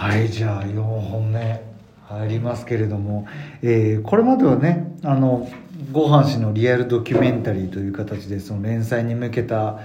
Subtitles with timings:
[0.00, 1.62] はいじゃあ4本目
[2.08, 3.26] 入りますけれども、
[3.60, 5.46] えーこれまではねあの
[5.92, 9.78] ご飯氏のリアルドキュメンタリーという形でその連載に向けた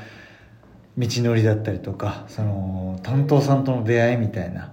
[0.98, 4.72] 道のりだったりとかその担当さんとの出会いみたいな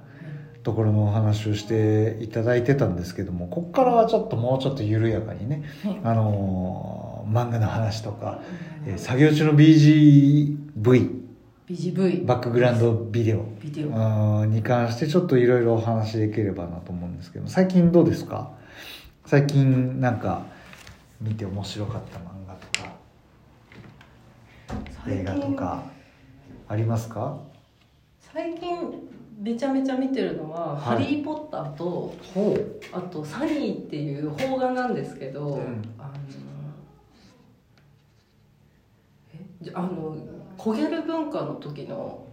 [0.62, 6.00] ところのお話をしていただいてたんですけどもここからはちょっともうちょっと緩やかにね、はい。
[6.04, 7.02] あのー
[7.32, 8.40] 漫画の話とか、
[8.86, 11.22] えー作業中の BGV
[11.68, 13.44] BGV バックグラウンドビデオ。
[13.62, 13.88] ビデオ。
[13.88, 18.50] うんに関してちょっといろいろお話しできればなと思うんですけど最近どうですか？
[19.26, 20.42] 最近なんか
[21.20, 22.92] 見て面白かった漫画とか
[25.08, 25.84] 映画とか
[26.68, 27.38] ありますか？
[28.20, 29.08] 最近
[29.40, 30.80] めちゃめちゃ見てるのは「はい。
[30.80, 32.56] ハリー・ポッター」とほ
[32.92, 35.82] あと「サニー」っていう邦画なんですけど、うん。
[35.98, 36.10] あの
[39.34, 40.16] えじゃあの
[40.56, 42.26] コギャル文化の時の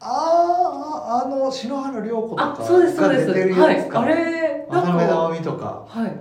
[0.00, 3.26] あああの篠原涼子とかあそうですそうです。
[3.28, 5.84] が出てるはいあれなん渡辺とか。
[5.86, 6.12] はい。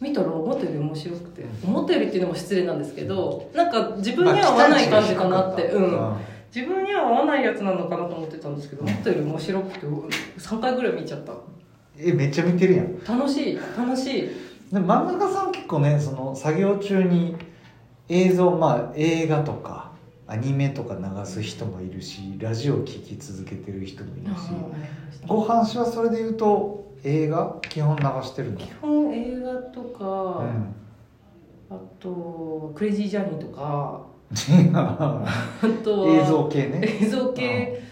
[0.00, 1.42] 見たら思ったより面白くて。
[1.42, 1.70] うん。
[1.70, 6.16] 思ったよりっていうのも失礼なんですけどなんか自分には合わない感じかなって、うん。
[6.54, 11.32] 自分には合わないやつなのかなと思ってたんですけど思ったより面白くて3回ぐらい見ちゃった。
[11.96, 12.98] えめっちゃ見てるやん。
[13.04, 14.30] 楽しい楽しい。
[14.72, 17.36] でも漫画家さん結構ねその作業中に
[18.08, 19.87] 映像まあ映画とか
[20.30, 24.50] アニメとか流す人もいるしラジオを聴き続けてる人もいるし。
[25.26, 27.56] ご飯氏はそれで言うと映画？
[27.62, 28.58] 基本流してるの？
[28.58, 30.74] 基本映画とか、うん。
[31.70, 34.06] あとクレイジージャーニーとか。
[34.30, 35.24] 映あ
[35.82, 36.98] とは像系ね。
[37.00, 37.82] 映像系。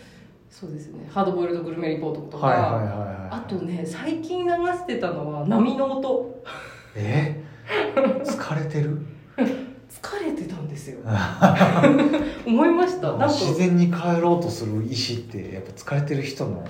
[0.51, 1.09] そうですね。
[1.11, 2.89] ハードボイルドグルメリポートとか、はいはいはいはい。
[3.31, 6.43] あとね最近流してたのは波の音。
[6.95, 7.43] え？
[8.25, 9.01] 疲れてる？
[10.87, 10.99] ですよ。
[12.47, 13.13] 思いました。
[13.13, 13.27] なんか。
[13.29, 16.65] 自然に帰ろうとする意志ってやっぱ疲れてる人の、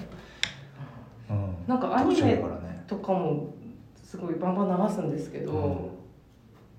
[1.30, 2.42] うん、なんかアニメ
[2.86, 3.54] とかも
[4.02, 5.60] すごいバンバン流すんですけど、うん。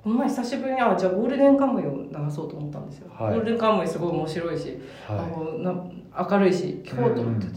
[0.03, 3.33] この前久しぶりにあじゃあゴールデンカムイを流そうと思ったんですよ、はい。
[3.35, 5.83] ゴールデンカムイすごい面白いし、あはのな
[6.29, 7.51] 明るいし聞こうと思ってて、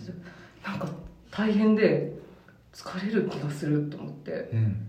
[0.65, 0.89] なんか
[1.31, 2.13] 大変で
[2.73, 4.31] 疲れる気がすると思って。
[4.31, 4.87] やっい、うん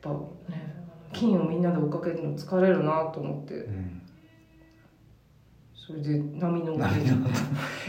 [0.00, 0.10] ぱ
[0.48, 0.78] ね
[1.12, 3.54] 金をみんなで追っかけるの疲れるなと思って。
[3.54, 4.02] うん
[5.88, 6.74] それで波の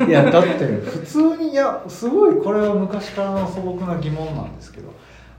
[0.07, 4.93] いやだって普通にいやすごいこれは昔からの素朴な疑問なんですけど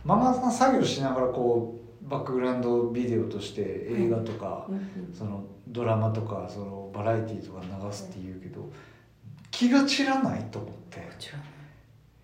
[0.05, 8.69] 漫画さん作業しながらこうバックグラウンドビデオとして映画とか、うんそのドラマとかそのバラエティーとか流すって言うけど
[9.51, 11.09] 気が散らないと思って。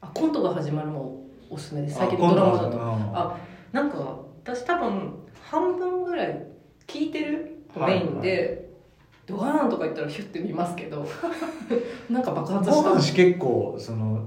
[0.02, 1.96] あコントが始まるもおすすめです。
[1.96, 2.78] 最近あのドラマだと。
[2.80, 3.38] あ
[3.72, 6.46] なんか私多分半分ぐらい
[6.86, 7.62] 聞いてる？
[7.76, 8.65] メインで、
[9.26, 11.04] ドガーンとか言ったらヒュッて見ますけど
[12.10, 12.90] なんか爆発した。
[12.90, 14.20] ご飯結構その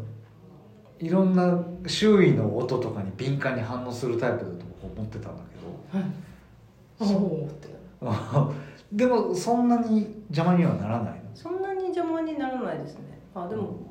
[1.00, 5.42] いろんな周囲の音とかに敏感に反応するタイプだと思ってたんだ
[7.00, 7.16] けど。
[7.16, 7.70] おおって
[8.02, 8.18] なる
[8.92, 11.20] でもそんなに邪魔にはならないの？
[11.34, 13.20] そんなに邪魔にならないですね。
[13.34, 13.89] あでも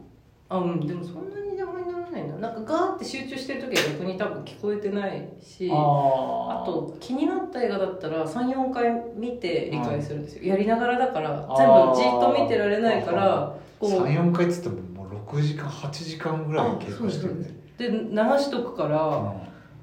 [0.51, 2.37] あうんでもそんなに邪魔にならないな。
[2.37, 13.91] なんかガーって集中してる時は逆に多分聞こえてないしああと気になった映画だったら34回見て理解するんですよ、やりながらだから全部じっと見てられないからこう。
[13.91, 17.89] 34回っつってももう6時間8時間ぐらい経過してるねで。
[17.91, 19.35] 流しとくから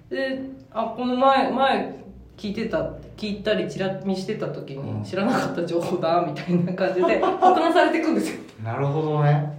[0.10, 2.06] であこの前前
[2.38, 5.00] 聞いてた聞いたりチラ見してた時うん。
[5.02, 8.40] に知らなかった情報だみたいな感じで 保管されていくんですよ。
[8.40, 9.52] うんなるほどね。
[9.54, 9.55] す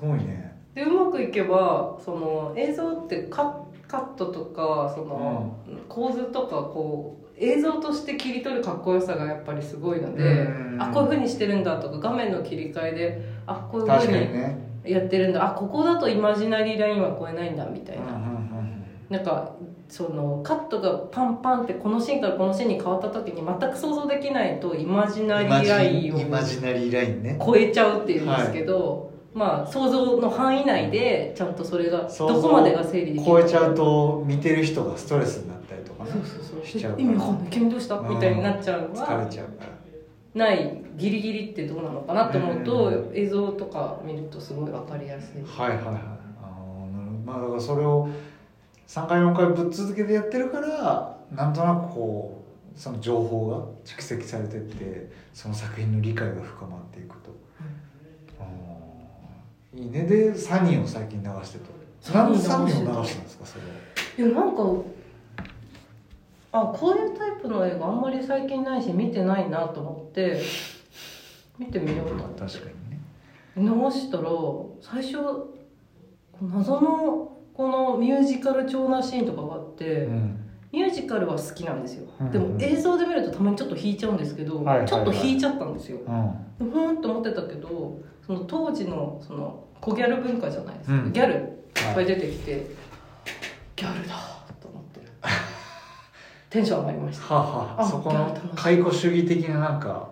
[0.00, 0.56] ごいね。
[0.74, 5.56] でうまくいけばその映像ってカカットとかその、
[5.88, 10.76] 構図とかこう映像として切り取るかっこよさがやっぱりすごいので、うん。
[10.78, 14.12] あこういうふうにしてるんだとか画面の切り替えであこういう確ふう
[14.86, 15.46] にやってるんだ。
[15.46, 18.48] あここだとイマジナリーラインは超えないんだみたいな、うんうんうん
[19.08, 19.54] なんか
[19.88, 27.38] そのカットがパンパンってこのシーンからこのシーンに変わった時に全く想像できないとイマジナリーラインをイマジナリーラインね。
[27.42, 36.10] 超えちゃうっていうんですけど、まあ想像の範囲内でちゃんとそれがどこまでが整理できる超えちゃうと見てる人がストレスになったりとかね。
[36.10, 36.66] そうそうそう。
[36.66, 37.04] しちゃうから。
[37.04, 37.48] 意味わかんない。
[37.50, 37.94] 君どうした？
[37.98, 38.08] うん。
[38.08, 39.70] みたいになっちゃうの疲はれちゃうから。
[40.34, 45.42] ないギリギリってどうなのかなと思うと、う映像とか見るとすごいわかりやすい。
[45.42, 45.94] はいはいはい。
[45.94, 48.08] あーなるまあだからそれを
[48.86, 52.42] 3回4回ぶっ続けてやってるからなんとなくこ
[52.74, 57.30] うその情報が蓄積されてってその作品の理解が深まっていくと、
[59.74, 63.20] いいねでサニーを最近流してとなんでサニーを流した。
[63.20, 64.62] んですかそれいやなんか
[66.52, 70.40] あこういうタイプの映画あんまり最近ないし見てないなと思って
[71.58, 72.40] 見てみようと思って。
[72.40, 73.00] 確かにね。
[73.56, 74.24] 流したら
[74.80, 75.58] 最初こ
[76.42, 80.37] 謎のこのミュージカル調なシーンとかがあって、うん
[80.72, 82.30] ミュージカルは好きなんですよ、うん。
[82.30, 84.88] でも映像で見るとたまにちょっと引いちゃうんですけど、はいはいはい。
[84.88, 85.98] ちょっと引いちゃったんですよ。
[86.60, 86.70] うん。
[86.70, 91.12] ふーんと思ってたけどその当時のその小ギャル文化じゃないですか、うん。
[91.12, 91.36] ギャルい。
[91.92, 92.66] っぱい出てきて、
[93.76, 94.14] ギャルだ
[94.60, 95.00] と思って
[96.50, 97.34] テンション上がりました。
[97.34, 97.82] はあはあ。
[97.82, 100.10] あそこの解雇主義的ななんか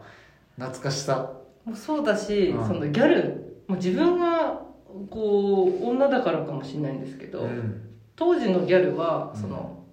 [0.56, 1.32] 懐かしさ。
[1.64, 2.66] もうそうだし、うん。
[2.66, 4.62] そのギャル、まあ、自分が
[5.10, 7.82] こう女だからかもしれないんですけど、うん。
[8.14, 9.40] 当時のギャルはうん。
[9.40, 9.85] その、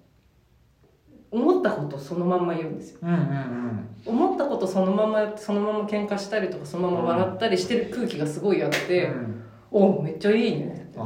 [1.34, 2.98] 思ったことそのまんま言うんですよ。
[3.02, 9.42] うんうん思ったことそのままそのまま喧嘩したりとかそのまま笑ったりしてる空気がすごいあっうんて、うん。
[9.70, 11.04] おめっちゃいいねあー。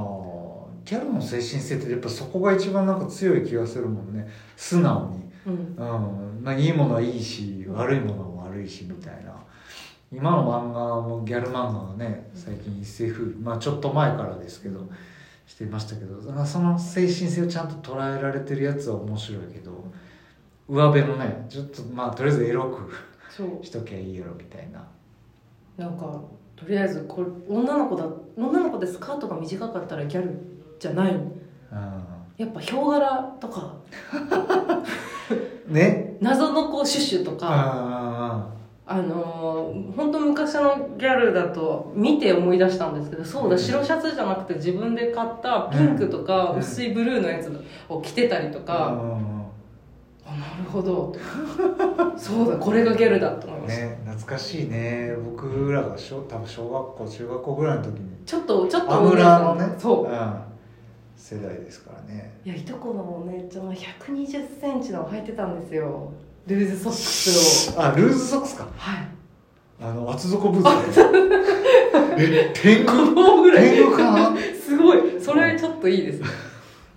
[0.84, 4.28] ギャルの精神性ってやっぱそこが一番なんか強い気がするもんね。
[4.56, 5.30] 素直に。
[5.46, 5.54] うん。
[5.54, 6.42] うん。
[6.42, 9.32] まあ、いいものはいいし悪いものは悪いしみたいな。
[10.12, 13.40] 今の漫画もギャル漫画がね最近一世風靡。
[13.40, 14.88] まあちょっと前からですけど
[15.46, 19.84] していましたけどその精神性をちゃんと捉えられてるやつは面白いけど
[20.68, 24.86] 上辺のねちょっとまあとりあえずエロくしときゃいいやろみたいな。
[25.76, 26.20] なんか
[26.56, 28.04] とりあえずこれ女の子だ
[28.36, 30.36] 女の子でスカートが短かったらギャル
[30.78, 31.12] じゃない。
[31.12, 31.30] うん。
[32.36, 33.74] やっぱヒョウ柄とか。
[35.68, 36.16] ね。
[36.20, 37.46] 謎のこうシュッシュとか。
[37.50, 38.58] あ
[38.90, 43.58] あのー、本当昔のギャルだと見て思い出したんですけどそうだうん。
[43.58, 46.58] 白シャツじゃなくて自分で買ったピンクとかうん。
[46.60, 47.52] 薄いブルーのやつ
[47.86, 49.18] を着てたりとあか、
[50.28, 51.14] あなるほど。
[52.18, 55.14] そうだこれがギャルだと思いました、ね懐かしいね。
[55.24, 58.10] 僕らが小多分小学校中学校ぐらいの時に。
[58.26, 59.74] ちょっとちょっとアムラのね。
[59.78, 60.04] そう。
[60.04, 60.34] うん、
[61.16, 62.38] 世代ですからね。
[62.44, 63.78] いやいとこのお姉ちゃんは1
[64.12, 66.12] 2 0ンチのを履いてたんですよ。
[66.46, 67.82] ルーズソックスを。
[67.82, 68.66] あルーズソックスか。
[68.76, 69.08] はい。
[69.80, 71.00] あの厚底ブーツ
[72.18, 73.70] え天狗？5ぐらい。
[73.70, 74.12] 天狗か？
[74.12, 75.20] なすごい。
[75.20, 76.26] それちょっといいですね。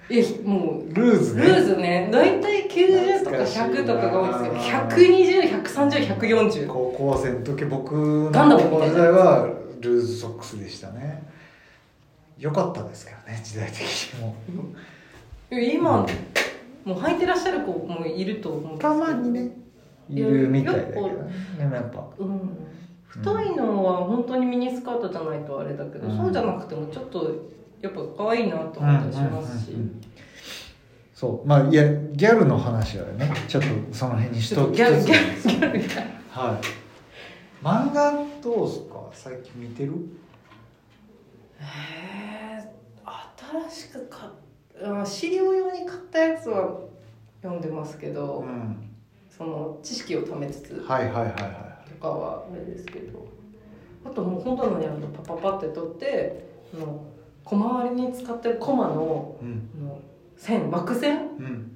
[0.09, 0.93] えもう。
[0.93, 1.43] ルーズね。
[1.43, 2.09] ルーズね。
[2.11, 4.29] 大体90とか100とかが多い。
[4.29, 11.23] んですけど120130140高校生の時僕のガン時代はルーズソックスでしたね。
[12.37, 13.81] よかったですけどね時代的
[14.13, 14.35] にも。
[15.51, 16.07] 今
[16.85, 19.51] もう履いてらっしゃる子もいると思うたまにね
[20.09, 21.13] いるみたいだけどね。
[21.57, 22.57] でもやっぱうん。
[23.07, 26.17] 太いのは本当にミニスカートじゃないとあれだけど、うん。
[26.17, 27.29] そうじゃなくてもちょっと
[27.81, 30.10] やっぱ可愛いなと思ったりしますし、うんうんうんうん
[31.21, 31.47] そう。
[31.47, 31.83] まあいや
[32.13, 36.11] ギャルの話はねちょっとその辺にしちょっときギャルギャルギャルみたいな。
[36.41, 36.61] はい。
[37.63, 39.07] 漫画どうすか？
[39.13, 39.93] 最近見てる？
[41.59, 42.71] へえ
[43.69, 44.31] 新しく買っ
[44.83, 46.79] あ資料用に買ったやつは
[47.43, 48.89] 読んでますけど、うん。
[49.29, 53.27] その知識をためつつはいはいはいはとかはあれですけど。
[54.03, 57.05] あともう本棚にあるのパパパって取ってあの
[57.43, 59.69] 小回りに使ってるコマのいうん。
[59.79, 60.01] あの
[60.41, 61.19] 線枠線？
[61.37, 61.71] うん。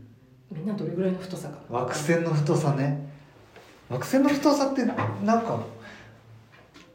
[0.52, 1.80] みんなどれぐらいの太さかな？
[1.80, 3.08] 枠線の太さね。
[3.90, 4.96] 枠線の太さってなん
[5.44, 5.60] か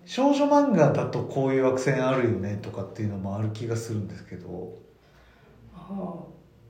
[0.05, 4.76] 少女漫画だとこういう枠線あるよねとかっていうのもある気がするんですけど。
[5.72, 6.14] ああ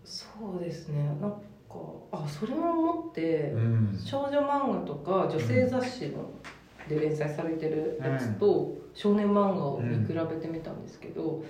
[0.05, 0.27] そ
[0.59, 1.03] うですね。
[1.19, 1.39] なんか
[2.13, 3.99] あそれも思って、うん。
[4.05, 6.31] 少女漫画とか女性雑誌の
[6.87, 11.43] で連載されてるやつと少年漫画を見比べてみたんですけど、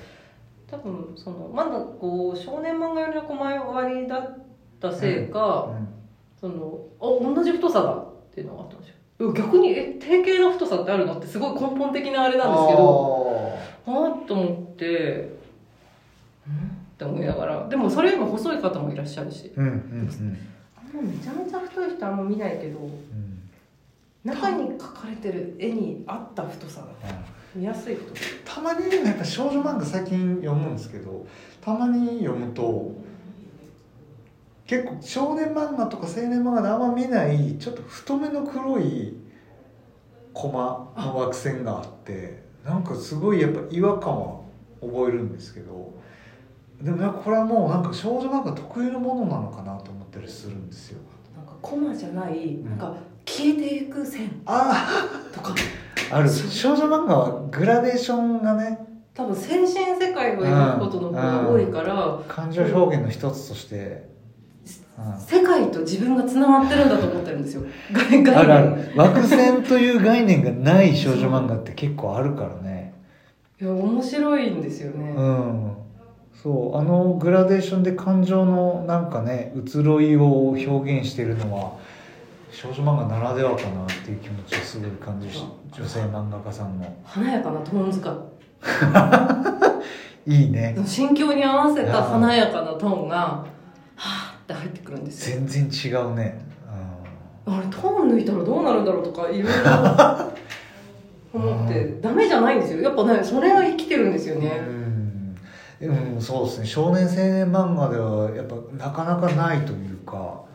[0.71, 4.39] 多分そのまだこう少年漫画よりの小回りだっ
[4.81, 5.71] たせいか、
[6.41, 9.33] そのあ同じ太さだっていうのがあったんですよ。
[9.33, 13.53] 逆にえ定型の太さってあるのってすごい根本的なあれなんですけど
[13.87, 14.87] ああと思って
[16.47, 16.55] うん？
[16.55, 17.69] って思いながら。
[17.69, 19.53] でもそれよりも細い方もいらっしゃるし。
[19.57, 20.39] うんうんうん。
[20.77, 23.51] あんまめちゃめちゃ太い人あんま見ないけどうん
[24.25, 26.87] 中に描かれてる絵に合った太さが
[27.55, 28.23] 見やすい太さ
[28.57, 31.27] たまにねやっぱ少女漫画最近読むんですけど
[31.61, 32.95] たまに読むと
[34.67, 39.15] 結構少年漫画とか青年漫画であんま見ないちょっと太めの黒い
[40.33, 44.41] コマの枠線があってなんかすごいやっぱ違和感は
[44.81, 45.93] 覚えるんですけど
[46.81, 51.01] でもなんかこれはもうなんか少女漫画特有のものなのかなと思ったりするんですよ。
[51.37, 52.95] なんかコマじゃないなんか
[53.27, 55.55] 消えていく線あとか
[56.11, 58.79] あある少女漫画はグラデーションがね
[59.15, 64.09] 多分先進世界を描くことの方が多いから感情表現の一つとして、
[64.99, 65.21] うん。
[65.21, 67.63] 世界と自分がつながってるんだと思ってるんですよ。
[68.35, 72.95] あるあ念る枠線という概念がない少女漫画って結構あるからね。
[73.61, 75.73] いや面白いんですよね、うん。
[76.43, 81.73] そうあのグラデーションで感情のなんかね移ろいを表現してるのは
[82.53, 88.13] 少女漫画ならではかなっていう気持ちをすごい感じし女性漫画家さんの華やかなトーン使い。
[90.27, 90.77] いいね。
[90.85, 93.47] 心境に合わせた華やかなトーンがは
[93.97, 95.41] あって入ってくるんですよ。
[95.47, 96.45] 全然違うね、
[97.47, 100.31] あれトーン抜いたらどうなるんだろうとかいろいろ。
[101.33, 102.81] 思ってダメじゃないんですよ。
[102.81, 104.61] やっぱねそれが生きてるんですようん、ね。
[105.81, 106.67] うん、うん、そうですね。
[106.67, 110.50] 少年青年漫画ではやっぱなかなかないというか、うん、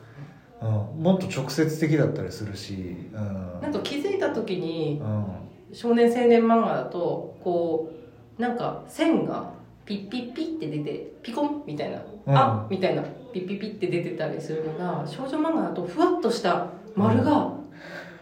[0.97, 2.73] もっと直接的だったりするし、
[3.13, 5.25] うん、なんか気づいた時にうん。
[5.73, 7.91] 少年青年漫画だとこ
[8.37, 9.51] うなんか線が
[9.85, 12.37] ピッピッピッって出てピコンみたいな、うん。
[12.37, 17.51] あみたいなピッピッピッって出てたりするのが少女漫画だとふわっとした丸が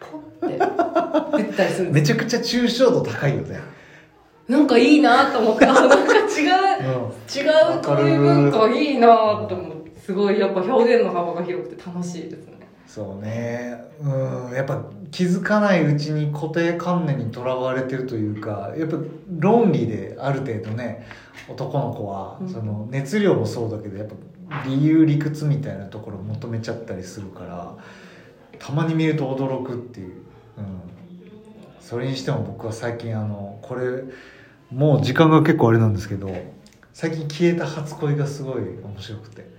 [0.00, 0.58] ポンって
[1.38, 3.60] 出てたりするんですめちゃくちゃ抽象度高いよね、
[4.48, 7.46] なんかいいなと思ってあなんか違ううん、違
[7.78, 9.06] うこういう文化いいな
[9.48, 13.74] と思ってすごいやっぱ表現の幅が広くて楽しいですねそうね。
[14.00, 14.54] うん。
[14.54, 18.96] やっぱ気づかないうちに固定観念にとらわれてるというかやっぱ
[19.38, 21.06] 論理である程度ね
[21.48, 22.48] 男の子はうん。
[22.48, 24.14] その熱量もそうだけどやっぱ
[24.66, 27.76] 理由理屈みたいなところを求めちゃったりするから
[28.58, 30.08] たまに見ると驚くっていう、
[30.58, 30.80] うん、
[31.80, 34.04] それにしても僕は最近あのこれ
[34.70, 36.30] もう時間が結構あれなんですけど
[36.92, 39.54] 最近消えた初恋がすごい面白くて。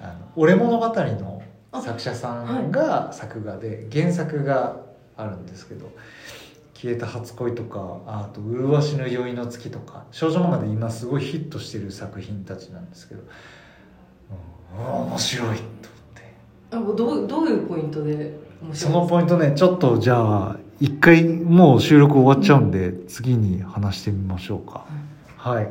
[0.00, 1.39] あの俺物語の
[1.72, 4.76] 作者さんが作画で原作が
[5.16, 5.90] あるんですけど
[6.74, 13.22] 「消えた初恋」とかああと「麗しの宵の月」とか少女漫画で今すごいヒットしてる作品たちなんですけど、
[14.76, 15.62] うん、面白いと思っ
[16.14, 16.92] て。
[16.92, 24.84] あどうどういうポイントで面白いですそのポイントねちょっとじゃあ一回もう収録終わっちゃうんで次に話してみましょうか。
[25.36, 25.68] はい。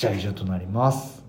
[0.00, 1.19] じゃあ以上となります